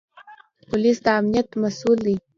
[0.67, 2.15] پولیس د امنیت مسوول دی